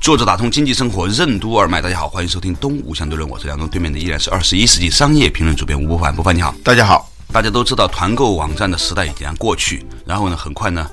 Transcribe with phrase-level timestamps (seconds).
[0.00, 7.10] 作者打通经济生活任督二脉，大家好，欢迎收听东吴相对论，我是梁东，对面的依然是二十一世纪商业评论主编吴伯凡，伯凡你好，大家好。
[7.30, 10.88] 大家都知道团购网站的时代已经过去，然后呢，很快呢，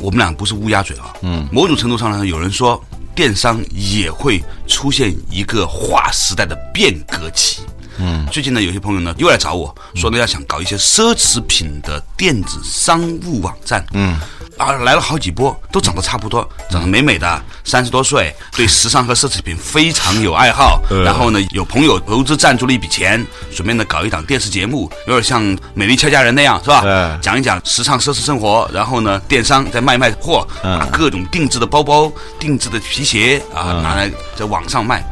[0.00, 2.82] 我们俩不是乌鸦嘴啊，嗯，某种程度上呢，有人说
[3.14, 7.62] 电商也会出现一个划时代的变革期。
[7.98, 13.84] 嗯，最近呢，有些朋友呢又来找我说呢，要想搞一些奢侈品的电子商务网站。
[13.92, 14.18] 嗯。
[14.58, 20.82] 啊，来了好几波，都长得差不多，长得美美的，三十多岁，对时尚和奢侈品非常有爱好。
[21.04, 25.42] 然后呢，有朋友投资赞助了一笔钱，准备呢搞一档电视节目，有点像
[25.74, 27.18] 《美丽俏佳人》那样，是吧？
[27.22, 28.68] 讲一讲时尚奢侈生活。
[28.72, 35.04] 然后呢，电商再卖卖货，把各种定制的包包、定制的皮鞋啊，拿来在网上卖，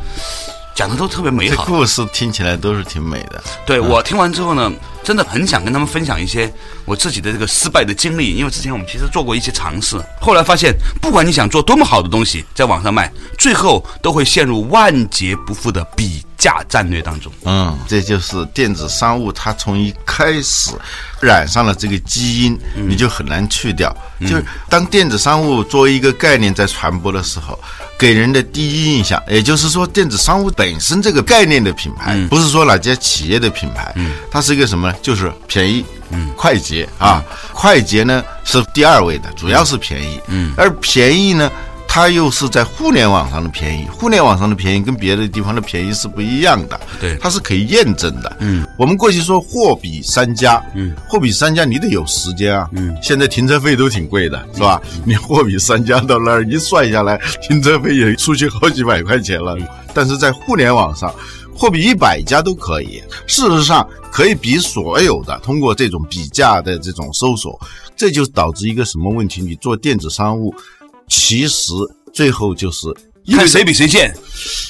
[0.74, 1.64] 讲的都特别美好。
[1.64, 3.42] 故事听起来都是挺美的。
[3.64, 4.72] 对我听完之后呢。
[5.06, 6.52] 真的很想跟他们分享一些
[6.84, 17.32] 我自己的这个失败的经历，因为之前我们其实做过一些尝试，后来发现，不管你想做多么好的东西，在网上卖，最后都会陷入万劫不复的比价战略当中。
[17.44, 20.72] 嗯，这就是电子商务，它从一开始
[21.20, 23.96] 染上了这个基因，你就很难去掉。
[24.22, 27.56] 就是当电子商务作为一个概念在传播的时候。
[27.98, 33.94] 给人的第一印象，也就是说，电子商务本身这个概念的品牌，不是说哪家企业的品牌，
[34.30, 34.95] 它是一个什么呢？
[35.02, 41.50] 就是便宜，嗯快捷啊，快捷呢是第二位的，主要是便宜，嗯而便宜呢。
[41.88, 48.36] 它又是在互联网上的便宜，互联网上的便宜跟别的地方的便宜是不一样的，对，它是可以验证的。
[48.40, 54.78] 嗯，我们过去说货比三家，嗯，货比三家你得有时间啊，嗯，现在停车费都挺贵的，是吧？
[55.06, 59.56] 你货比三家到那儿一算下来，停车费也出去好几百块钱了。
[59.94, 61.10] 但是在互联网上，
[61.56, 67.58] 货比一百家都可以，事实上可以比所有的通过这种比价的这种搜索，
[67.96, 69.40] 这就导致一个什么问题？
[69.40, 70.54] 你做电子商务。
[71.08, 71.72] 其实
[72.12, 72.88] 最后就是
[73.34, 74.14] 看谁比谁贱，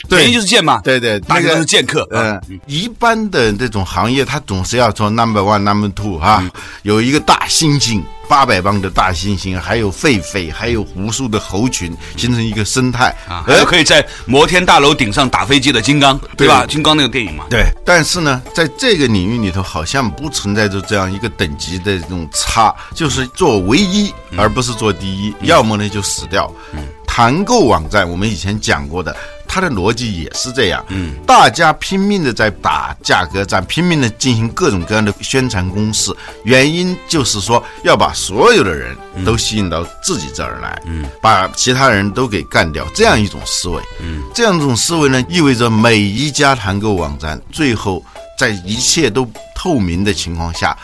[0.09, 0.81] 便宜就是贱嘛。
[0.83, 2.07] 对对，大家都是剑客。
[2.11, 6.43] 嗯，一般的这种行业，它总是要做 number one、number two 哈，
[6.83, 8.03] 有一个大猩猩。
[8.29, 13.45] 八百磅的大猩猩，还有狒狒，还有无数的猴群，形成一个生态啊！
[13.47, 16.67] 还有可以在摩天大楼顶上打飞机的金刚，对吧？
[16.67, 17.45] 金刚那个电影嘛。
[17.49, 17.67] 对。
[17.85, 26.53] 但是呢，在这个领域里头，好像不存在着这样一个等级的这种差，就是做唯一，而不是做第一，要么呢就死掉。
[26.73, 26.81] 嗯。
[27.17, 29.17] 团购网站，我们以前讲过的。
[29.49, 38.95] 它的逻辑也是这样，嗯，大家拼命的在打价格战，拼命的进行各种各样的宣传攻势，原因就是说要把所有的人
[39.25, 48.05] 都吸引到自己这儿来，嗯，把其他人都给干掉，这样一种思维，嗯，这样一种思维呢，意味着每一家团购网站最后
[48.39, 50.77] 在一切都透明的情况下。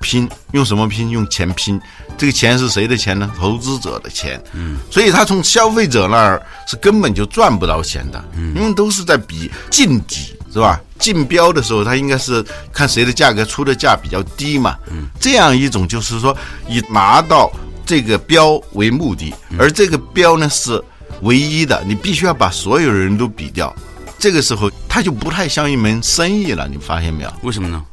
[0.00, 1.08] 拼用什么拼？
[1.08, 1.80] 用钱拼，
[2.16, 3.30] 这个钱是谁的钱呢？
[3.36, 4.42] 投资者的钱。
[4.52, 8.24] 嗯，所以他从消费者那儿是根本就赚不到钱的。
[8.36, 10.80] 嗯，因为都是在比竞底，是吧？
[10.98, 14.76] 竞标的时候，他应该是看谁的价格出的价比较低嘛。
[14.90, 16.36] 嗯，这样一种就是说
[16.68, 17.52] 以拿到
[17.84, 20.82] 这个标为目的，而这个标呢是
[21.22, 23.74] 唯一的，你必须要把所有人都比掉。
[24.18, 26.66] 这个时候，它就不太像一门生意了。
[26.68, 27.32] 你发现没有？
[27.42, 27.84] 为什么呢？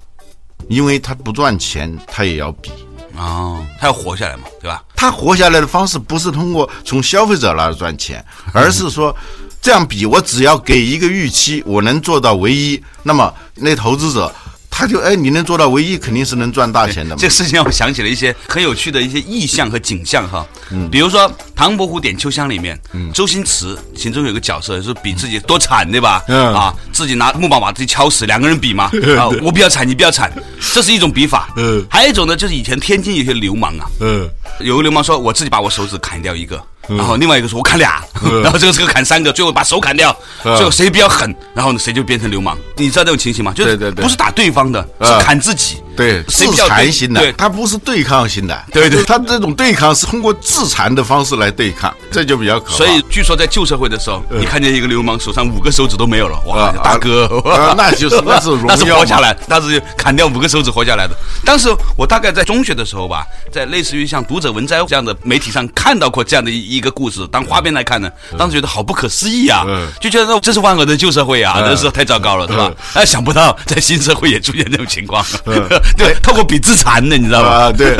[0.69, 2.71] 因为他不赚钱，他也要比
[3.17, 4.83] 哦，他要活下来嘛，对吧？
[4.95, 8.23] 他活下来的方式不是通过从消费者那儿赚钱，
[8.53, 9.15] 而是说
[9.61, 14.33] 这样比，我只要给一个预期，我能做到唯一，那么那投资者。
[14.73, 17.15] 他就哎，你能做到唯一，肯定是能赚大钱的。
[17.19, 20.43] 这事情让我想起了一些很有趣的一些意象和景象哈。
[20.71, 26.23] 嗯，比如说《唐伯虎点秋香》里面，嗯，周星驰其中有个角色是比自己多惨，对吧？
[26.27, 28.85] 嗯啊，自己拿木棒把自己敲死，两个人比嘛。
[29.19, 30.31] 啊，我比较惨，你比较惨，
[30.73, 31.53] 这是一种比法。
[31.57, 33.85] 嗯，还有一种呢，就是以前天津有些流氓啊。
[33.99, 34.27] 嗯，
[34.61, 36.59] 有个流氓说，我自己把我手指砍掉一个。
[36.87, 38.03] 然后另外一个说，我砍俩，
[38.43, 42.57] 然后这个这个砍三个，最后把手砍掉，最后谁比较狠，然后呢谁就变成流氓。
[42.75, 43.53] 你知道这种情形吗？
[43.55, 45.81] 就是不是打对方的，是砍自己。
[46.01, 49.03] 对，自残型的对，它不是对抗型的，对对。
[49.03, 52.77] 它这种对抗是通过自残的方式来对抗，这就比较可怕。
[52.77, 61.15] 所以据说在旧社会的时候，你看见一个流氓手上五个手指都没有了，哇啊，大哥啊，那就是那是荣那是耀活下来，那是砍掉五个手指活下来的。
[61.45, 71.71] 当时我大概在中学的时候吧，在类似于像读者文摘这样的媒体上看到过这样的一一个故事，当花边来看呢，当时觉得好不可思议啊嗯，就觉得这是万恶的旧社会啊，嗯。
[71.71, 72.65] 那是太糟糕了，对吧？
[72.69, 72.75] 嗯？
[72.95, 75.25] 哎，想不到在新社会也出现这种情况，
[75.97, 77.49] 对，透过比自残的，你知道吧？
[77.49, 77.95] 啊，对，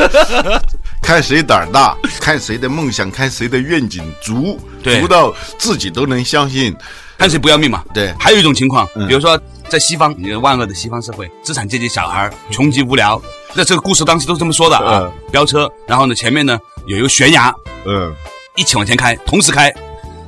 [1.02, 6.74] 看谁胆儿大，看谁的梦想，看谁的愿景足，足到自己都能相信。
[7.18, 7.84] 看谁不要命嘛。
[7.94, 13.20] 对还有一种情况，嗯比如说在西方，你看万恶的西方社会，资产阶级小孩穷极无聊，
[13.54, 15.12] 那这个故事当时都是这么说的啊嗯。
[15.30, 17.54] 飙车，然后呢前面呢有一个悬崖，
[17.86, 18.12] 嗯
[18.56, 19.72] 一起往前开，同时开，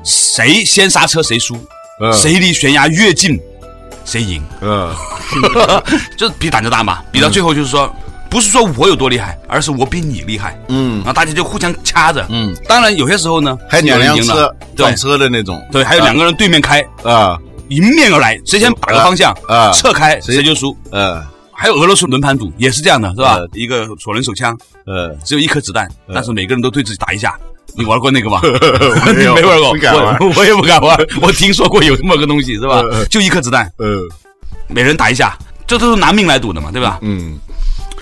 [0.04, 1.56] 谁先刹车谁输，
[2.00, 3.40] 嗯谁离悬崖越近，
[4.04, 4.94] 谁赢，嗯
[6.16, 7.00] 就是比胆子大嘛。
[7.10, 7.92] 比到最后就是说，
[8.30, 10.58] 不是说我有多厉害，而是我比你厉害。
[10.68, 12.26] 嗯然后大家就互相掐着。
[12.30, 15.62] 嗯，当然有些时候呢，还有两辆车撞车的那种。
[15.72, 20.76] 对，还有两个人对面开，啊迎面而来，谁先打个方向啊侧开谁就输。
[20.90, 21.22] 呃
[21.56, 23.48] 还有俄罗斯轮盘赌也是这样的，是吧呃？
[23.52, 27.38] 一个左轮手枪，呃，只有一颗子弹，但是每个人都对自己打一下。
[27.76, 28.40] 你玩过那个吗？
[29.14, 29.70] 没有 没玩过，
[30.20, 30.96] 我 我也不敢玩。
[31.20, 32.82] 我听说过有这么个东西，是吧？
[33.10, 34.00] 就一颗子弹，呃
[34.68, 35.36] 每人打一下，
[35.66, 36.98] 这都是拿命来赌的嘛，对吧？
[37.02, 37.38] 嗯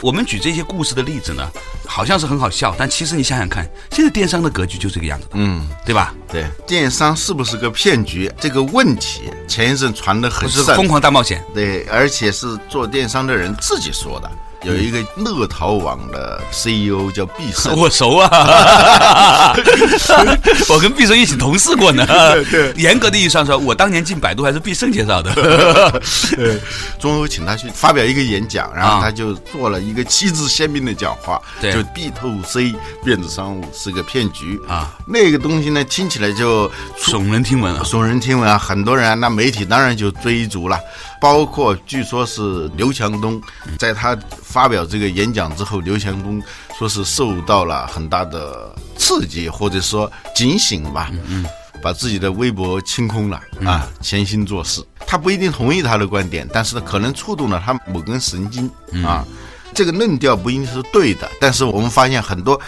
[0.01, 1.49] 我们举这些故事的例子呢，
[1.87, 6.13] 好像是很好笑，但其实你想想看，现在电商的格局就这个样子的，嗯，对吧？
[6.29, 10.65] 对，电商是不是个骗局这个问题，前一阵传的很盛。
[10.65, 14.29] 是疯狂大冒险，对，而且是做电商的人自己说的。
[14.63, 19.55] 有一个乐淘网的 CEO 叫毕胜， 我熟啊，
[20.69, 22.07] 我跟毕胜一起同事过呢。
[22.51, 26.01] 对严格的意义上说，我当年进百度还是毕胜介绍的。
[27.01, 32.75] 中欧请他去发表一个演讲，然后啊他就做了一个旗帜鲜明的讲话，对就 B to C
[33.05, 34.95] 电子商务是个骗局啊。
[35.07, 37.83] 那个东西呢，听起来就耸人听闻啊！
[37.85, 40.79] 耸人听闻啊，很多人啊，那媒体当然就追逐了，
[41.23, 43.41] 包括据说是刘强东，
[43.79, 46.43] 在他发表这个演讲之后，刘强东
[46.77, 51.47] 说是受到了很大的刺激，或者说警醒吧，嗯，
[51.81, 54.85] 把自己的微博清空了啊，潜心做事。
[55.07, 58.69] 他不一定同意他的观点，但是呢，可能触动了他某根神经
[59.05, 59.25] 啊。
[59.73, 62.61] 这个论调不一定是对的，但是我们发现很多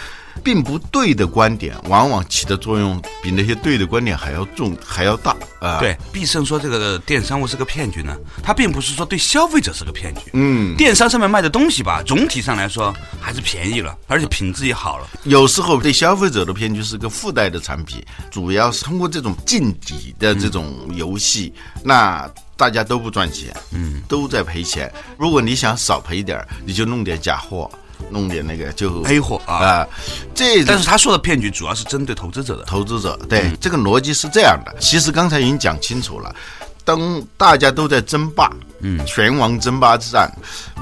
[0.43, 10.21] 并不对的观点，往往起的作用比那些对的观点还要重，还要大啊。，对，毕胜说这个电商务是个骗局呢，他并不是说对消费者是个骗局。
[10.33, 15.07] 嗯，电商上面卖的东西吧，总体上来说还是便宜了，而且品质也好了。
[15.23, 21.53] 有时候对消费者的骗局是个附带的产品，主要是通过这种竞底的这种游戏，
[21.83, 24.91] 那大家都不赚钱，嗯，都在赔钱。
[25.17, 27.69] 如果你想少赔点儿，你就弄点假货，
[28.09, 29.87] 弄点那个就黑货啊啊，
[30.33, 32.63] 这但是他说的骗局主要是针对投资者的。
[32.63, 34.75] 投资者，对、这个逻辑是这样的。
[34.79, 36.35] 其实刚才已经讲清楚了，
[36.83, 40.31] 当大家都在争霸，嗯，拳王争霸之战，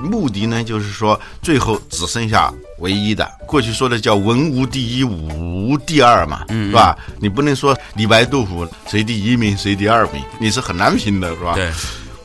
[0.01, 3.30] 目的呢就是说最后只剩下唯一的。
[3.48, 6.98] 过去说的叫文无第一，武无第二嘛，嗯，是吧？
[7.19, 11.54] 你不能说李白杜甫谁第一名谁第二名，你是很难评的，是吧？
[11.56, 11.71] 对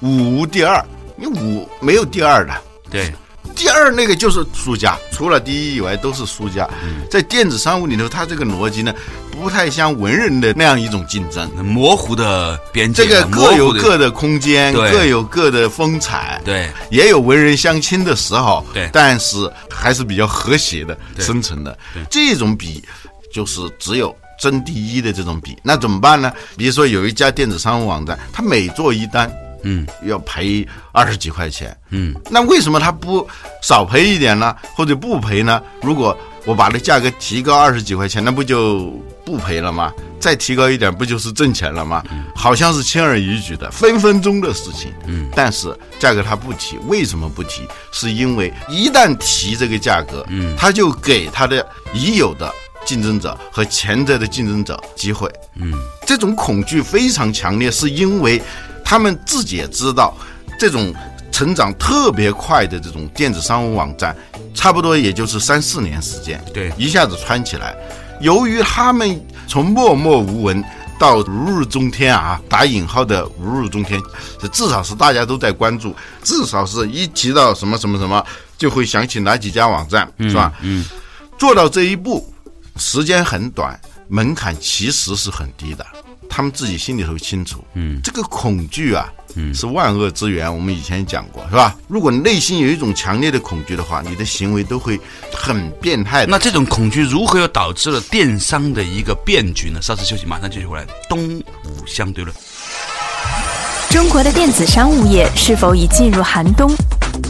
[0.00, 0.84] 武无第二，
[1.16, 2.54] 你武没有第二的。
[2.90, 3.12] 对，
[3.58, 6.66] 第二那个就是输家，除了第一以外都是输家。
[7.10, 8.94] 在电子商务里头，它这个逻辑呢，
[9.32, 11.50] 不太像文人的那样一种竞争。
[11.56, 21.76] 模糊的边界，这个各有各的空间，各有各的风采，对也有文人相亲的时候，对但是还是比较和谐的对生存的。
[22.08, 22.80] 这种比
[23.32, 26.32] 就是只有争第一的这种比，那怎么办呢？
[26.56, 29.28] 比如说有一家电子商务网站，它每做一单，
[29.62, 33.26] 嗯要赔二十几块钱，嗯，那为什么他不
[33.62, 34.54] 少赔一点呢？
[34.74, 35.62] 或者不赔呢？
[35.82, 38.90] 如果我把这价格提高二十几块钱，那不就
[39.24, 39.92] 不赔了吗？
[40.18, 42.02] 再提高一点，不就是挣钱了吗？
[42.34, 44.92] 好像是轻而易举的，分分钟的事情。
[45.06, 47.62] 嗯，但是价格他不提，为什么不提？
[47.92, 52.50] 是因为一旦提这个价格，嗯，他就给他的已有的
[52.84, 55.30] 竞争者和潜在的竞争者机会。
[55.54, 55.72] 嗯，
[56.06, 58.42] 这种恐惧非常强烈，是因为
[58.88, 60.16] 他们自己也知道，
[60.58, 60.94] 这种
[61.30, 64.16] 成长特别快的这种电子商务网站，
[64.54, 67.76] 差不多也就是三四年时间，对一下子窜起来。
[68.22, 70.64] 由于他们从默默无闻
[70.98, 74.00] 到如日中天啊，打引号的如日中天，
[74.40, 78.24] 这至少是大家都在关注，至少是一提到什么什么什么，
[78.56, 80.50] 就会想起哪几家网站，是吧？
[80.62, 80.82] 嗯，
[81.36, 82.32] 做到这一步，
[82.76, 83.78] 时间很短，
[84.08, 85.84] 门槛其实是很低的。
[86.28, 90.52] 他们自己心里头清楚，嗯，这个恐惧啊，嗯，是万恶之源。
[90.52, 91.74] 我们以前讲过，是吧？
[91.88, 95.00] 如果内心有一种强烈的恐惧的话，你的行为都会
[95.32, 96.30] 很变态的。
[96.30, 99.80] 那这种恐惧如何又导致了电商的一个变局呢？
[99.82, 100.86] 稍事休息，马上继续回来。
[101.08, 102.34] 东吴相对论。
[103.90, 106.70] 中国的电子商务业是否已进入寒冬？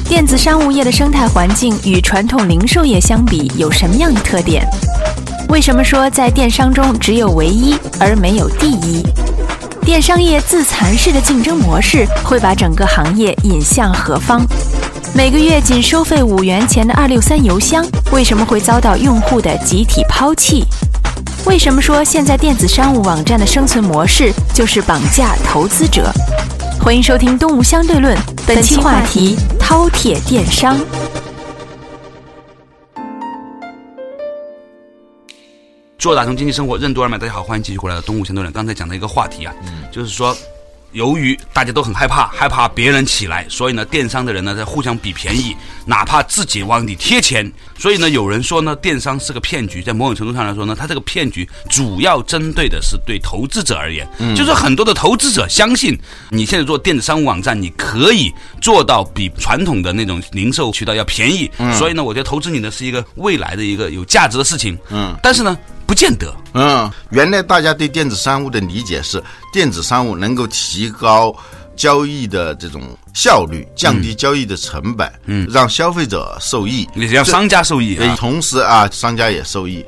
[0.06, 4.66] 电子商务业的生态环境与传统零售业相比有什么样的特点？
[5.48, 9.02] 为什么说在电商中只有唯一而没有第一？
[9.82, 14.42] 电商业自残式的竞争模式会把整个行业引向何方？
[15.14, 20.64] 每个月仅收费五元钱的二六三邮箱为什么会遭到用户的集体抛弃？
[21.46, 26.12] 为什么说现在电子商务网站的生存模式就是绑架投资者？
[26.78, 28.14] 欢迎收听《东吴相对论》，
[28.46, 30.78] 本期话题：饕餮电商。
[35.98, 38.52] 做打通经济生活任督二脉，大家好，欢迎继续回来的《东吴相对论》。
[38.54, 39.52] 刚才讲的一个话题啊，
[39.92, 40.36] 就是说。
[40.92, 47.52] 由于大家都很害怕，害怕别人起来，所以呢，电商的人呢在互相比便宜，哪怕自己往里贴钱。
[47.78, 49.82] 所以呢，有人说呢，电商是个骗局。
[49.82, 55.94] 在某种程度上来说呢，它这个骗局主要针对的是对投资者而言，就是很多的投资者相信
[56.30, 61.50] 你现在做电子商务网站，你可以做到比传统的那种零售渠道要便宜。
[61.76, 64.78] 所以呢，我觉得投资你呢是一个未来的一个有价值的事情。
[64.88, 65.54] 嗯，但是呢。
[65.88, 71.34] 不见得，嗯，原来大家对电子商务的理解是，电子商务能够提高
[71.74, 72.82] 交易的这种
[73.14, 79.82] 效率，降低交易的成本，嗯，让消费者受益，也让商家受益，同时啊，商家也受益。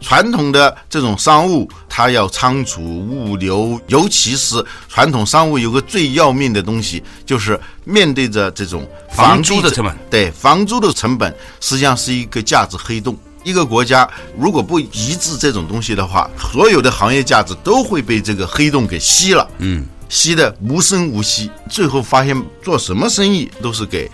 [0.00, 13.16] 传统的这种商务，它要仓储、物流，尤其是传统商务有个最要命的东西，就是面对着这种房租的成本，对，房租的成本实际上是一个价值黑洞。
[13.44, 24.10] 一个国家如果不一致这种东西的话，所有的行业价值都会被这个黑洞给吸了，嗯，吸的无声无息，最后发现做什么生意都是给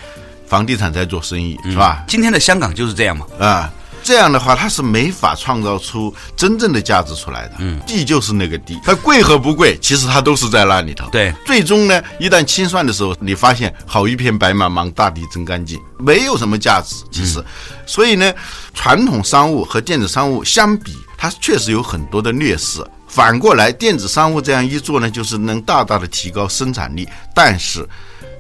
[0.47, 2.05] 房地产在做生意，是吧？
[2.07, 3.73] 今天的香港就是这样嘛，啊。
[4.03, 7.55] 这样的话，它是没法创造出真正的价值出来的。
[7.59, 11.09] 嗯，地就是那个地，它贵和不贵，其实它都是在那里头。
[11.11, 16.97] 对，最终呢，一旦清算的时候，你发现好一片白茫茫，大地真干净，没有什么价值。
[17.11, 17.45] 其实，
[17.87, 18.33] 所以呢，
[18.75, 22.85] 传统商务和电子商务相比，它确实有很多的劣势。
[23.07, 27.89] 反过来，电子商务这样一做呢，就是能大大的提高生产力，但是。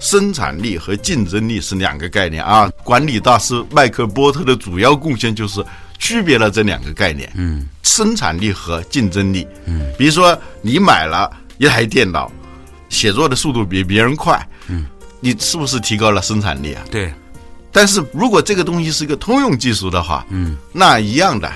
[0.00, 2.68] 生产力和竞争力是两个概念啊！
[2.82, 5.64] 管理大师麦克波特的主要贡献就是
[5.98, 7.30] 区别了这两个概念。
[7.36, 9.46] 嗯，生产力和竞争力。
[9.66, 12.32] 嗯，比如说你买了一台电脑，
[12.88, 14.86] 写作的速度比别人快，嗯，
[15.20, 16.82] 你是不是提高了生产力啊？
[16.90, 17.12] 对。
[17.70, 21.48] 但是如果这个东西是一个通用技术的话，嗯，那一样的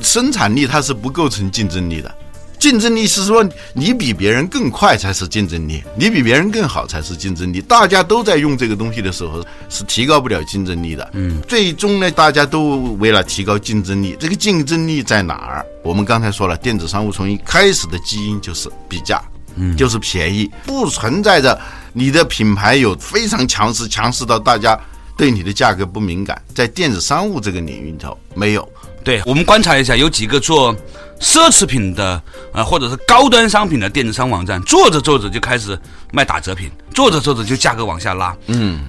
[0.00, 2.14] 生产力它是不构成竞争力的。
[2.58, 7.60] 竞争力是说你比别人更快才是竞争力，你比别人更好才是竞争力。
[7.60, 11.08] 大家都在用这个东西的时候，是提高不了竞争力的。
[11.14, 15.66] 嗯，最终呢，大家都为了提高竞争力，这个竞争力在哪儿？
[15.84, 19.22] 我们刚才说了，电子商务从一开始的基因就是比价，
[19.54, 21.58] 嗯，就是便宜，不存在着
[21.92, 24.78] 你的品牌有非常强势，强势到大家
[25.16, 26.42] 对你的价格不敏感。
[26.54, 28.68] 在电子商务这个领域里头，没有。
[29.04, 30.74] 对我们观察一下，有几个做。
[31.20, 35.76] 奢侈品的啊，或者是高端商品的电子商网站，做着做着就开始
[36.12, 38.32] 卖打折品，做着做着就价格往下拉。
[38.46, 38.82] 嗯，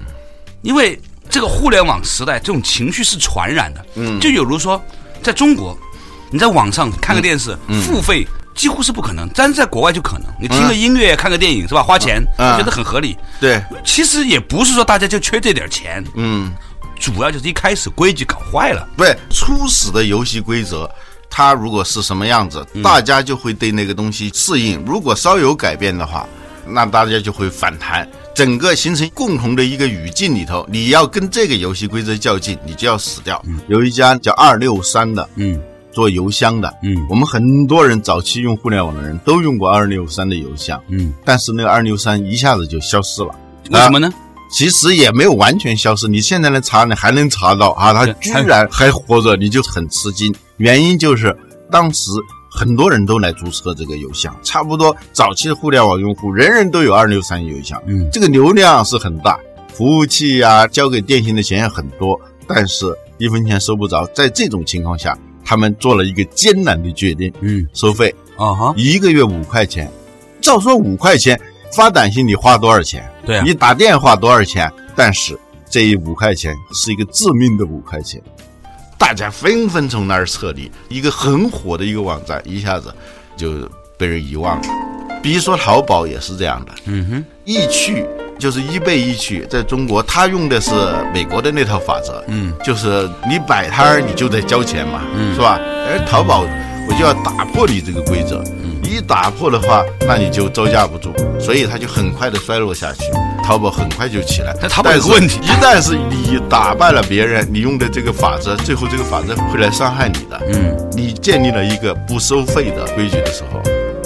[0.62, 0.96] 因为
[1.28, 3.84] 这个互联网时代，这种情绪是传染的。
[3.96, 4.80] 嗯，就有如说，
[5.20, 5.76] 在中国，
[6.30, 8.24] 你在网上看个电视，付费
[8.54, 10.28] 几乎是不可能，但是在国外就可能。
[10.40, 11.82] 你听个音乐，看个电影，是吧？
[11.82, 13.16] 花钱，觉得很合理。
[13.40, 16.04] 对，其实也不是说大家就缺这点钱。
[16.14, 16.52] 嗯，
[17.00, 18.86] 主要就是一开始规矩搞坏了。
[18.96, 20.88] 对，初始的游戏规则。
[21.32, 24.84] 它如果是什么样子，大家就会对那个东西适应。
[24.84, 26.26] 如果稍有改变的话，
[26.66, 28.06] 那大家就会反弹。
[28.34, 33.40] 整个形成共同的一个语境里头，你要跟这个游戏规则较劲，你就要死掉。
[33.68, 35.60] 有一家叫二六三的，嗯，
[35.92, 43.32] 做邮箱的，嗯，我们很多人早期用互联网的人都用过二六三的邮箱，嗯，但是那个二六三一下子就消失了，
[43.70, 44.10] 为什么呢？
[44.50, 50.34] 其实也没有完全消失，你现在能查，你还能查到啊，他居然还活着，你就很吃惊。
[50.56, 51.34] 原因就是
[51.70, 52.10] 当时
[52.50, 59.38] 很多人都来注册这个邮箱，差不多早期的互联网用户人人都有二六三邮箱，嗯，这个流量是很大，
[59.72, 62.86] 服务器呀交给电信的钱也很多，但是
[63.18, 64.04] 一分钱收不着。
[64.14, 69.90] 在这种情况下，他们做了一个艰难的决定，嗯，收费啊哈，一个月五块钱，
[70.40, 71.40] 照说五块钱。
[71.72, 73.08] 发短信你花多少钱？
[73.24, 74.70] 对，你打电话多少钱？
[74.96, 78.20] 但是这一五块钱是一个致命的五块钱，
[78.98, 82.94] 大家纷纷从那儿撤离，一个很火的一个网站一下子
[83.36, 84.68] 就被人遗忘了。
[85.22, 88.06] 比如说淘宝也是这样的，嗯哼，易趣
[88.38, 90.70] 就是易贝易趣，在中国它用的是
[91.12, 95.58] 美国的那套法则，嗯，就是你摆摊儿你就得交钱嘛，嗯，是吧？
[95.60, 96.40] 而淘宝
[96.88, 103.00] 我就要打破你这个规则，你一打破的话，那你就招架不住，所以它就很快的衰落下去。
[103.44, 110.40] 淘宝很快就起来，但淘宝有个问题一旦是你打败了别人，你用的这个法则，最后这个法则会来伤害你的。
[110.52, 113.60] 嗯，你建立了一个不收费的规矩的时候，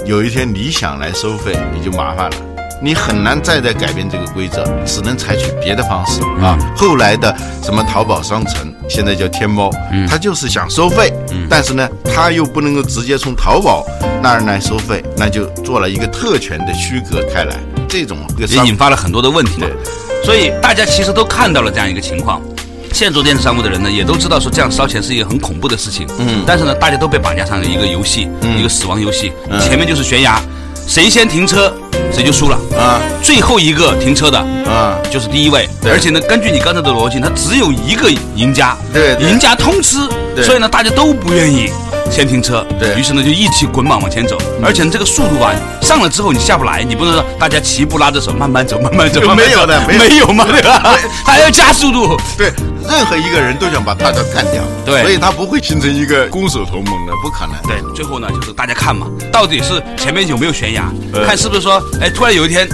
[0.07, 2.37] 有一天你想来收费，你就麻烦了。
[2.85, 6.55] 你很难再再改变这个规则，只能采取别的方式啊。
[6.77, 9.71] 后来的什么淘宝商城，现在叫天猫，
[10.07, 11.11] 它就是想收费，
[11.49, 13.87] 但是呢，它又不能够直接从淘宝
[14.23, 17.57] 那儿来收费，那就做了一个特权的区隔开来。
[17.89, 20.23] 这种也引发了很多的问题嘛对。
[20.23, 22.39] 所以大家其实都看到了这样一个情况。
[22.93, 26.07] 现在做电子商务的人呢，也都知道说这样烧钱是一个很恐怖的事情。
[26.19, 29.33] 嗯，但是呢，大家都被绑架上了一个游戏，一个死亡游戏。
[29.63, 30.39] 前面就是悬崖，
[30.87, 31.75] 谁先停车
[32.15, 32.57] 谁就输了。
[32.79, 33.01] 啊。
[33.23, 35.69] 最后一个停车的啊，就是第一位。
[35.85, 39.31] 而且呢，根据你刚才的逻辑，它只有一个赢家，对对。
[39.31, 39.99] 赢家通吃，
[40.35, 40.45] 对。
[40.45, 41.71] 所以呢，大家都不愿意
[42.11, 42.95] 先停车，对。
[42.99, 44.39] 于是呢就一起滚绑往前走。
[44.63, 50.05] 而且呢，这个速度吧，上了之后你下不来，你不能说大家齐步拉着手慢慢走， 慢慢走，没有的没有。
[50.05, 50.97] 没有嘛， 对吧？
[51.25, 52.53] 还要加速度，对，
[52.89, 55.03] 任何一个人都想把大家干掉，对。
[55.03, 57.55] 所以他不会形成一个攻守同盟的，不可能。
[57.67, 62.69] 对，最后呢就是大家看嘛，到底是前面有没有悬崖，呃看是不是说，哎，突然有一天，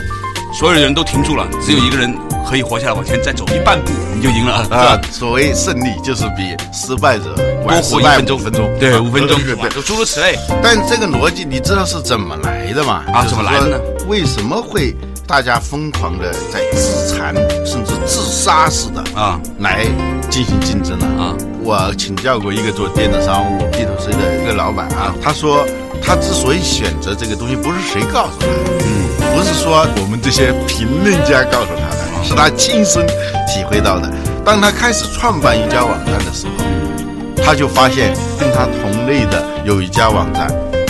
[0.52, 2.14] 所有的人都停住了，只有一个人
[2.48, 9.38] 可以活下来，往前再走一半步，你就赢了，啊？，所谓胜利就是比失败者晚多活一分钟分钟，对，啊五分钟，
[9.70, 10.36] 就诸如此类。
[10.62, 13.04] 但这个逻辑你知道是怎么来的吗？
[13.12, 13.78] 啊怎么来的呢？
[14.08, 14.94] 为什么会
[15.26, 19.40] 大家疯狂的在自残甚至自杀似的啊。
[19.60, 19.86] 来
[20.28, 21.06] 进行竞争呢？
[21.18, 25.64] 啊，我请教过一个做电子商务 B to C 的一个老板啊，他说
[26.02, 33.06] 他之所以选择这个东西，不是谁告诉他的，嗯，不是说我们这些评论家告诉他的，是他亲身
[33.46, 34.10] 体会到的。
[34.44, 40.48] 当他开始创办一家网站的时候，他就发现跟他同类的有一家网站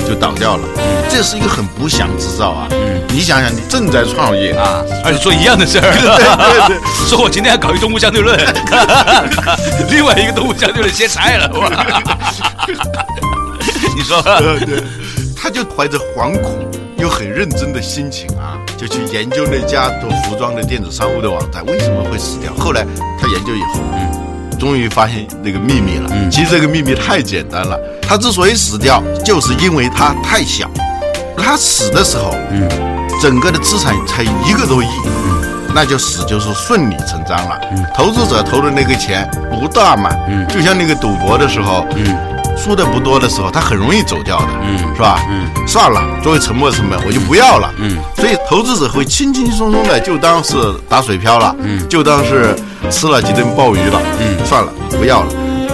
[0.08, 0.62] 就倒掉了，
[1.08, 2.68] 这是一个很不祥之兆啊！
[3.08, 5.90] 你想想，你正在创业啊，而且做一样的事儿。
[5.92, 8.38] 对对 说我今天要搞一动物相对论，
[9.90, 11.68] 另外一个动物相对论歇菜了，哇！
[13.96, 14.82] 你说对，
[15.36, 16.58] 他就怀着惶恐
[17.00, 22.52] 又很认真的心情啊，就去研究那家做服装的电子商务的网站为什么会死掉。
[22.54, 22.84] 后来
[23.18, 26.10] 他研究以后，嗯，终于发现那个秘密了。
[26.12, 30.70] 嗯，其实这个秘密太简单了，他之所以死掉，就是因为他太小。
[31.36, 32.68] 他死的时候，嗯，
[33.20, 34.86] 整个的资产才一个多亿。
[35.72, 37.60] 那就死就是顺理成章了。
[37.70, 42.16] 嗯投资者投的那个钱不大嘛，嗯，就像那个赌博的时候，嗯，
[42.62, 45.18] 输的不多的时候，他很容易走掉的，嗯，是吧？
[45.30, 50.56] 嗯，算了，作为沉没成本，我就不要了，嗯，所以投资者会轻轻松松的就当是
[50.88, 52.54] 打水漂了，嗯，就当是
[52.90, 55.28] 吃了几顿鲍鱼了，嗯，算了，不要了。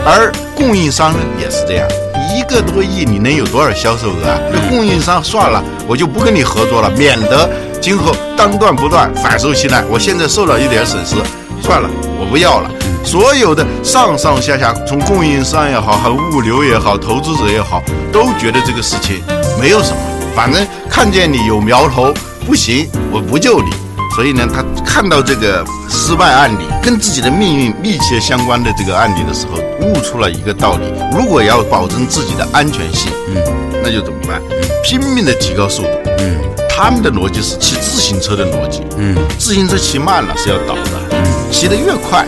[0.04, 1.88] 而供应商呢也是这样，
[2.36, 4.38] 一个多亿你能有多少销售额啊？
[4.52, 9.84] 那供应商算了，我就不跟你合作了，免得今后当断不断，反受其难。
[9.90, 11.16] 我现在受了一点损失，
[11.60, 12.70] 算了，我不要了。
[13.06, 17.80] 所有的上上下下，从供应商也好，还物流也好，投资者也好，
[18.12, 19.22] 都觉得这个事情
[19.60, 19.96] 没有什么，
[20.34, 22.12] 反正看见你有苗头，
[22.44, 23.70] 不行，我不救你。
[24.16, 33.36] 所以呢，他看到这个失败案例跟自己的命运密切相关的这个案例的时候，悟出了一个道理：如果要保证自己的安全性，嗯，
[33.84, 34.42] 那就怎么办？
[34.82, 35.88] 拼命的提高速度，
[36.18, 36.38] 嗯，
[36.68, 42.26] 他们的逻辑是骑自行车的逻辑，嗯，自行车骑慢了是要倒的，嗯，骑得越快，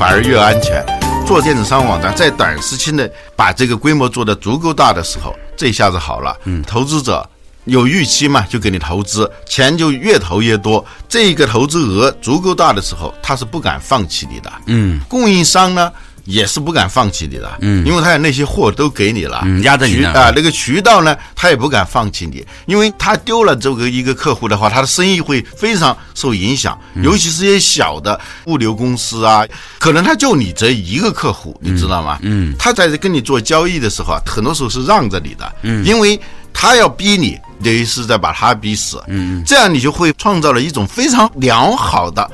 [0.00, 0.82] 反而越安全。
[1.26, 7.28] 做电子商务网站，在短时期内把这个规模做得足够大的时候，这下子好了，嗯，投资者。
[7.66, 10.82] 有预期嘛，就给你投资，钱就越投越多。
[11.06, 14.50] 这个投资额足够大的时候，他是不敢放弃你的。
[14.64, 15.92] 嗯，供应商呢
[16.30, 17.58] 也是不敢放弃你的。
[17.60, 26.78] 嗯，因为他有那些货都给你了，嗯压着你啊，那个渠道呢，他也不敢放弃你，因为他丢了这个一个客户的话，他的生意会非常受影响。
[27.02, 29.44] 尤其是一些小的物流公司啊，
[29.78, 32.18] 可能他就你这一个客户，你知道吗？
[32.22, 36.18] 嗯，他在跟你做交易的时候啊，很多时候是让着你的，嗯，因为
[36.52, 39.02] 他要逼你，等于是在把他逼死。
[39.06, 42.30] 嗯，这样你就会创造了一种非常良好的。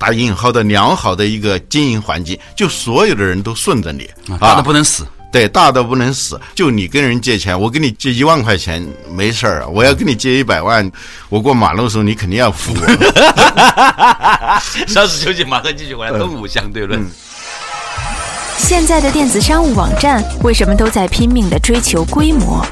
[0.00, 5.06] 打引号的良好的一个经营环境，就所有的人都顺着你啊大的不能死。
[5.30, 6.40] 对，大到不能死。
[6.56, 8.84] 就你跟人借钱，我跟你借一万块钱
[9.14, 10.90] 没事儿，我要跟你借一百万，
[11.28, 12.80] 我过马路的时候你肯定要扶我。
[14.88, 16.18] 稍事休息，马上继续回来。
[16.18, 17.06] 动物相对论。
[18.56, 22.66] 现在的电子商务网站为什么都在拼命的追求规模？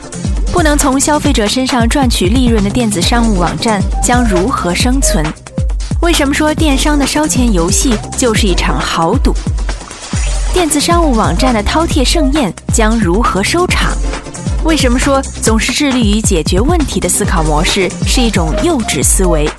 [0.52, 5.24] 不不能从消费者身上赚取利润的电子商务网站将如何生存？
[6.00, 9.34] 为什么说电商的烧钱游戏就是一场豪赌？
[10.52, 13.92] 电子商务网站的饕餮盛宴将如何收场？
[14.64, 19.50] 为什么说总是致力于解决问题的思考模式是一种幼稚思维？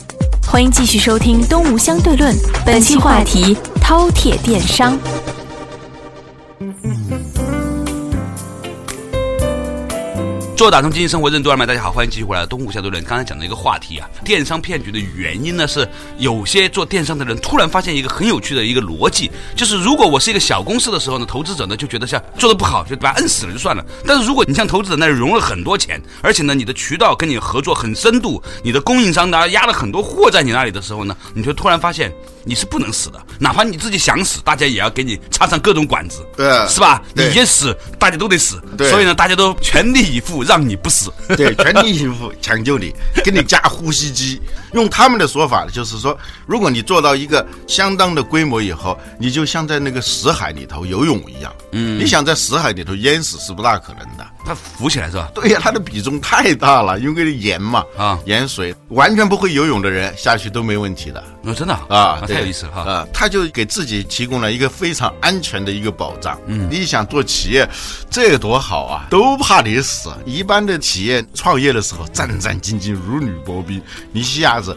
[0.48, 2.34] 欢迎继续收听《东吴相对论》，
[2.66, 4.98] 本期话题：饕餮电商。
[10.60, 12.46] 做打通经济生活任督二脉，大家好，欢迎继续回来。
[12.46, 23.82] 东吴相对论刚才讲的一个话题啊，电商骗局的原因呢是有些做电商的人突然发现一个很有趣的一个逻辑，就是如果我是一个小公司的时候呢，投资者呢就觉得像做的不好就把它摁死了就算了。
[24.06, 32.12] 但是如果你像投资者那里融了很多钱，而且呢你的渠道跟你合作很深度，你的供应商呢压了很多货在你那里的时候呢，你就突然发现
[32.44, 37.02] 你是不能死的，哪怕你自己想死，大家也要给你插上各种管子，对是吧？
[37.14, 41.14] 你一死，大家都得死，对所以呢大家都全力以赴让你不死。
[41.38, 42.92] 对，全力以赴抢救你，
[43.24, 44.42] 给你加呼吸机。
[44.74, 51.54] 用他们的说法，就是说，如果你做到一个相当的规模以后，你就像在那个死海里头游泳一样。
[51.72, 54.26] 嗯，你想在死海里头淹死是不大可能的。
[54.46, 55.30] 它浮起来是吧？
[55.36, 61.24] 对呀，它的比重太大了，因为盐嘛，啊盐水，完全不会游泳的人下去都没问题的。
[61.44, 62.82] 哦，真的啊，对太有意思了哈。
[62.82, 66.40] 啊，他就给自己提供了一个非常安全的一个保障。
[66.48, 67.68] 嗯，你想做企业，
[68.10, 70.10] 这多好啊，都怕你死。
[70.26, 74.76] 一般的企业创业的时候战战兢兢，如履薄冰，你一下子。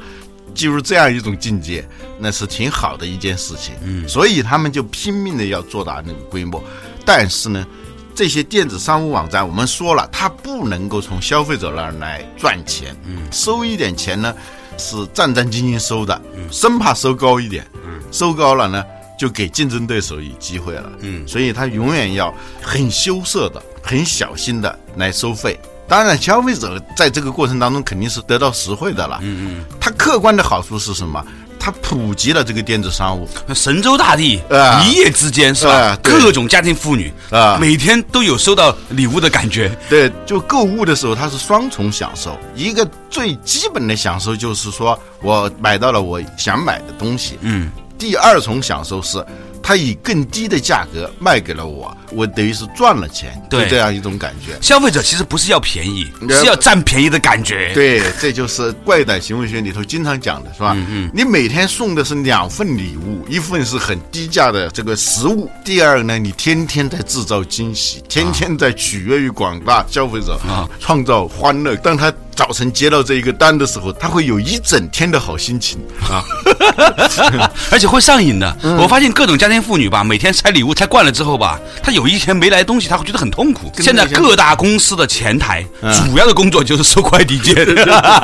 [0.55, 1.83] 进入这样一种境界，
[2.19, 3.75] 那是挺好的一件事情。
[3.83, 6.63] 嗯，所以他们就拼命的要做大那个规模，
[7.07, 7.67] 但是呢，
[8.15, 14.35] 这些电子商务网站，我们说了，它不能够从消费者那儿来赚钱，嗯，收一点钱呢，
[14.77, 18.85] 是战战兢兢收的，嗯，生怕收高一点，嗯，收高了呢，
[19.19, 25.59] 就给竞争对手以机会了，嗯，所以他永远要很羞涩的、很小心的来收费。
[25.89, 31.23] 当然，消费者在这个过程当中肯定是得到实惠的了，嗯嗯，它客观的好处是什么？
[31.59, 35.99] 它普及了这个电子商务，神州大地，啊一夜之间是吧啊？
[36.03, 39.71] 各种家庭妇女啊每天都有收到礼物的感觉。
[39.89, 42.37] 对，就购物的时候，它是双重享受。
[42.57, 49.25] 一个最基本的享受就是说我买到了我想买的东西，嗯，第二重享受是，
[49.63, 54.57] 它以更低的价格卖给了我，我等于是赚了钱，对就这样一种感觉。
[54.61, 57.73] 消费者其实不是要便宜，呃是要占便宜的感觉。
[57.75, 60.75] 对，这就是怪诞行为学里头经常讲的，是吧？
[60.77, 71.77] 嗯你每天送的是两份礼物，一份是很低价的这个食物，第二呢，你天天在制造惊喜，天天在取悦于广大消费者啊创造欢乐。
[71.77, 75.79] 当他早晨接到这一个单的时候，他会有一整天的好心情
[76.11, 76.25] 啊。
[77.71, 78.57] 而且会上瘾的。
[78.63, 83.71] 嗯我发现各种家庭妇女吧，每天拆礼物拆惯了之后吧，她有一天没来东西，她会觉得很痛苦。
[83.79, 87.55] 现在各大公司的前台嗯主要的工作就是收快递件。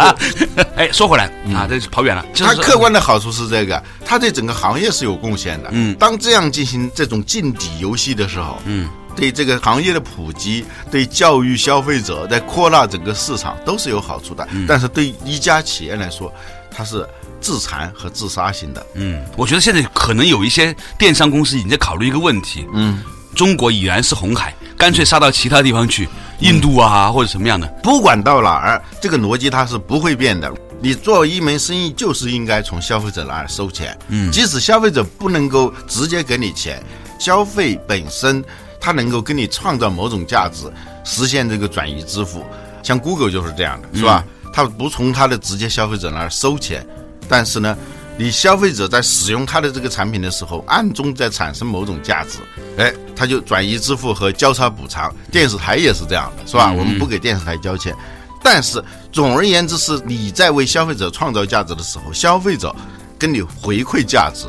[0.75, 2.25] 哎，说回来啊，这是跑远了。
[2.33, 5.69] 就是说它客观的好处是这个，他对整个行业是有贡献的。
[5.73, 14.47] 嗯当这样进行这种竞底游戏的时候，嗯，对这个行业的普及，对教育消费者，在扩大整个市场都是有好处的。
[14.53, 16.33] 嗯但是对一家企业来说，
[16.71, 17.05] 它是
[17.41, 18.87] 自残和自杀型的。
[18.95, 23.03] 嗯，我觉得现在可能有一些电商公司已经在考虑一个问题，嗯，
[23.35, 27.67] 中国已然是红海，干脆杀到其他地方去，印度啊或者什么样的。
[27.83, 30.49] 不管到哪儿，这个逻辑它是不会变的。
[30.81, 33.99] 你做一门生意，就是应该从消费者那儿收钱。
[34.11, 36.81] 嗯，即使消费者不能够直接给你钱，
[37.19, 38.45] 消费本身
[38.81, 40.71] 它能够给你创造某种价值，
[41.05, 42.45] 实现这个转移支付。
[42.83, 44.25] 像 Google 就是这样的，是吧？
[44.53, 46.87] 它不从它的直接消费者那儿收钱，
[47.29, 47.77] 但是呢，
[48.17, 52.39] 你消费者在使用它的这个产品的时候，暗中在产生某种价值，
[52.79, 55.15] 哎，它就转移支付和交叉补偿。
[55.31, 56.73] 电视台也是这样的，是吧？
[56.73, 57.95] 我们不给电视台交钱，
[58.43, 62.75] 但是总而言之是你在为消费者创造价值的时候，消费者
[63.19, 64.47] 跟你回馈价值，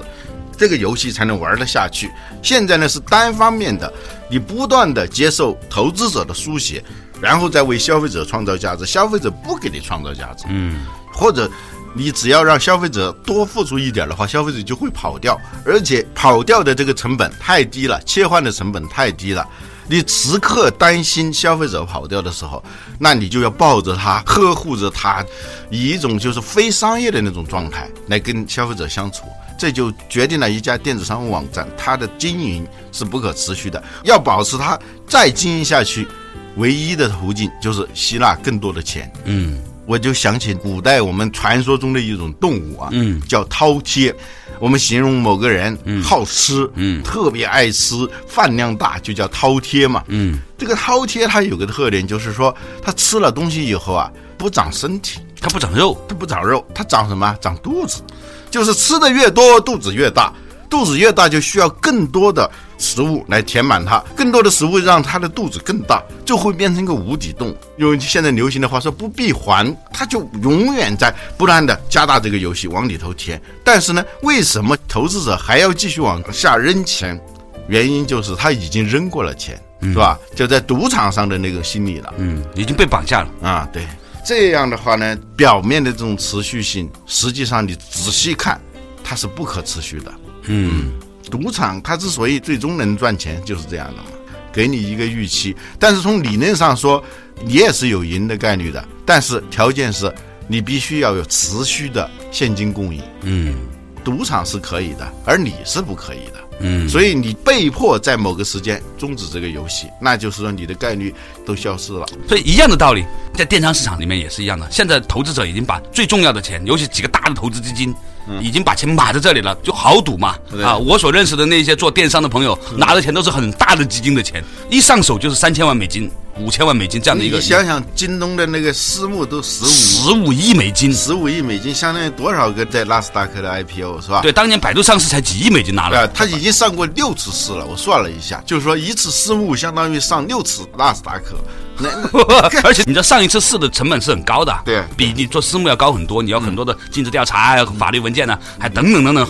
[0.59, 2.11] 这个游戏才能玩得下去。
[2.43, 3.91] 现在呢是单方面的，
[4.29, 6.83] 你不断的接受投资者的书写，
[7.21, 10.81] 然后再为消费者创造价值，消费者不给你创造价值，嗯，
[11.13, 11.49] 或者
[11.95, 19.47] 你只要让消费者多付出一点的话，消费者就会跑掉，而且跑掉的这个成本太低了，切换的成本太低了。
[19.91, 22.63] 你时刻担心消费者跑掉的时候，
[22.99, 25.25] 那你就要抱着他，呵护着他，
[25.71, 29.23] 以一种就是非商业的那种状态来跟消费者相处。
[29.59, 33.83] 这就决定了一家电子商务网站它的经营是不可持续的。
[34.03, 36.07] 要保持它再经营下去，
[36.55, 39.11] 唯一的途径就是吸纳更多的钱。
[39.25, 44.13] 嗯我就想起古代我们传说中的一种动物啊，嗯叫饕餮。
[44.59, 47.95] 我们形容某个人好吃，嗯，特别爱吃，
[48.27, 50.03] 饭量大，就叫饕餮嘛。
[50.07, 57.35] 嗯，这个饕餮它有个特点，就是说它吃了东西以后啊，不长身体，它不长肉，它不长肉，它长什么？
[57.41, 58.03] 长肚子，
[58.49, 60.33] 就是吃的越多，肚子越大，
[60.69, 67.55] 肚子越大就需要更多的食物来填满它，更多的食物让它的肚子更大，就会变成一个无底洞。
[67.77, 73.41] 用现在流行的话说，不闭环，它就永远在不断的加大这个游戏往里头填。
[73.63, 77.19] 但是呢，为什么投资者还要继续往下扔钱？
[77.67, 80.17] 原因就是他已经扔过了钱，是吧？
[80.35, 82.11] 就在赌场上的那个心理了。
[82.17, 83.29] 嗯，已经被绑架了。
[83.47, 83.85] 啊，对，
[84.25, 88.59] 这样的话呢，表面的这种持续性，实际上你仔细看，
[89.03, 90.13] 它是不可持续的。
[90.43, 90.91] 嗯，
[91.29, 94.05] 赌场它之所以最终能赚钱，就是这样的嘛，
[94.51, 97.03] 给你一个预期，但是从理论上说，
[97.43, 100.13] 你也是有赢的概率的，但是条件是
[100.47, 103.01] 你必须要有持续的现金供应。
[103.23, 103.55] 嗯
[104.01, 106.38] 赌场是可以的，而你是不可以的。
[106.61, 111.13] 嗯，所以你被迫在某个时间终止这个游戏，那就是说你的概率
[111.45, 112.05] 都消失了。
[112.27, 114.67] 所以一样的道理，在电商市场里面也是一样的。
[114.69, 117.95] 现在投资者已经把最重要的钱，尤其几个大的投资基金，
[118.41, 120.35] 已经把钱码在这里了，就豪赌嘛。
[120.63, 130.91] 啊，我所认识的那些做电商的朋友，拿的钱都是很大的基金的钱，一上手就是三千万美金、五千万美金这样的一个你想想，京东的那个私募都十五十五亿美金。
[130.93, 134.21] 十五亿美金，相当于多少个在纳斯达克的 IPO 是吧？
[134.21, 141.35] 对，当年百度上市才几亿美金拿啊了，，他已经上过六次市了，我算了一下，就是说一次私募相当于上六次纳斯达克。
[141.79, 141.89] 那
[142.63, 149.27] 而且你知道上一次试的成本是很高的，对比你做私募要高很多，你要很多的尽职调查，法律文件呢，还等等等等。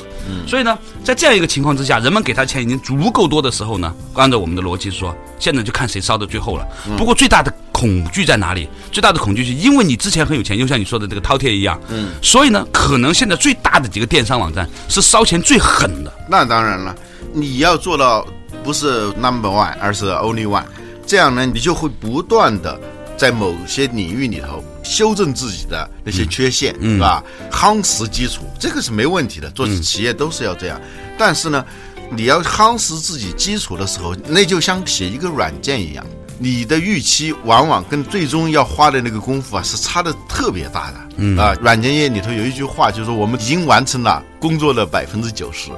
[0.47, 6.67] 所以呢，在这样一个情况之下，人们给他钱已经足够多的时候呢，按照我们的逻辑说，现在就看谁烧到最后了。
[6.97, 8.67] 不过最大的恐惧在哪里？
[8.91, 16.13] 最大的恐惧是因为你之前很有钱，就像你说的这个饕餮一样，嗯，所以呢，可能现在最大的几个电商网站是烧钱最狠的。
[16.27, 16.95] 那当然了，
[17.33, 18.25] 你要做到
[18.63, 20.63] 不是 number one，而是 only one，
[21.09, 22.79] 这样呢，你就会不断的
[23.17, 27.23] 在某些领域里头修正自己的那些缺陷，嗯是吧？
[27.51, 30.79] 夯实基础，这个是没问题的，做企业都是要这样。
[31.17, 31.65] 但是呢，
[32.11, 36.05] 你要夯实自己基础的时候，那就像写一个软件一样。
[36.37, 45.71] 你的预期往往跟最终要花的那个功夫啊是差的特别大的，嗯啊，软件业里头有一句话，就是说我们已经完成了工作的百分之九十，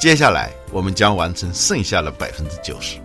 [0.00, 2.96] 接下来我们将完成剩下的百分之九十。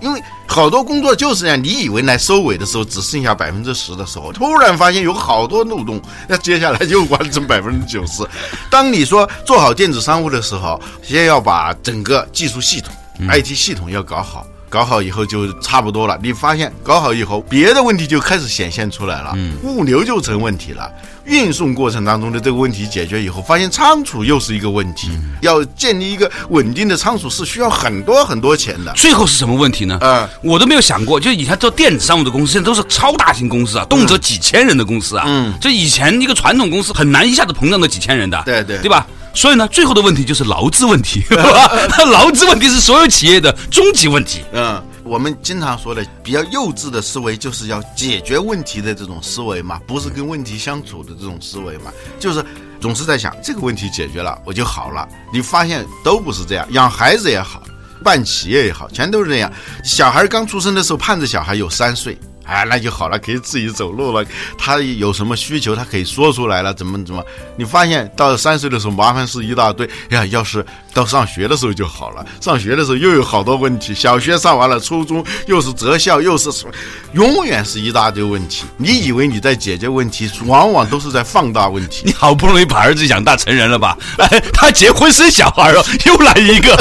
[0.00, 8.26] 因为好多工作就是这样，你以为来收尾的时候只剩下百分之十的时候，突然发现有好多漏洞，那接下来就完成百分之九十。
[8.70, 12.94] 当你说做好电子商务的时候，先要把整个技术系统、
[13.28, 14.46] IT 系统要搞好。
[14.68, 16.18] 搞好以后就差不多了。
[16.22, 20.90] 你发现搞好以后，别的问题就开始显现出来了，物流就成问题了。
[21.24, 25.10] 运送过程当中的这个问题解决以后，发现仓储又是一个问题。
[25.40, 28.92] 要建立一个稳定的仓储是需要很多很多钱的。
[28.94, 29.98] 最后是什么问题呢？
[30.02, 35.24] 嗯我都没有想过，就以前做电子商务的公司，现在都是超大型公司啊，动辄几千人的公司啊。
[35.26, 39.04] 嗯就以前一个传统公司很难一下子膨胀到几千人的，对对对吧？
[39.36, 41.70] 所以呢，最后的问题就是劳资问题，是吧？
[42.10, 44.40] 劳资问题是所有企业的终极问题。
[44.52, 52.42] 嗯，我们经常说的比较幼稚的思维，就是要解决问题的这种思维嘛，不是跟问题相处的这种思维嘛，就是
[52.80, 55.06] 总是在想这个问题解决了我就好了。
[55.30, 57.62] 你发现都不是这样，养孩子也好，
[58.02, 59.52] 办企业也好，全都是这样。
[59.84, 62.18] 小孩刚出生的时候，盼着小孩有三岁。
[62.46, 64.24] 哎，那就好了，可以自己走路了。
[64.56, 67.24] 他有什么需求，他可以说出来了，怎么怎么？
[67.56, 69.88] 你发现到了三岁的时候，麻烦事一大堆。
[70.10, 72.24] 哎呀，要是到上学的时候就好了。
[72.40, 76.72] 上学的时候又有好多问题，小学上完了，初中又是择校，又是什么，
[77.14, 78.64] 永远是一大堆问题。
[78.76, 82.02] 你以为你在解决问题，往往都是在放大问题。
[82.04, 83.98] 你好不容易把儿子养大成人了吧？
[84.18, 86.76] 哎，他结婚生小孩了，又来一个，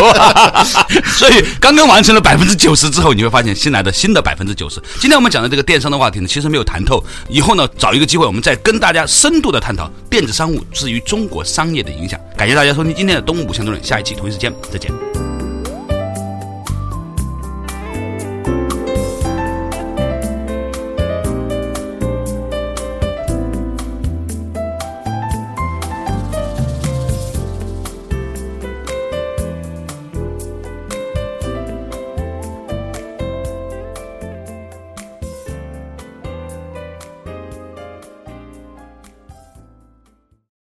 [1.18, 4.80] 所以刚刚完成了百分之九十之后，你会发现新来的新的百分之九十。
[5.00, 7.02] 今天我们讲的这这个电商的话题呢，其实没有谈透。
[7.30, 12.20] 以后呢，找一个机会，我们再跟大家深度的探讨电子商务至于中国商业的影响。
[12.36, 14.92] 感谢大家收听今天的东吴相对论，下一期同一时间再见。